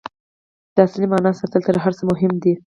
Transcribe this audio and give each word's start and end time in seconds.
د 0.75 0.77
اصلي 0.85 1.07
معنا 1.11 1.31
ساتل 1.39 1.61
تر 1.67 1.75
هر 1.83 1.93
څه 1.97 2.03
مهم 2.11 2.33
دي. 2.43 2.53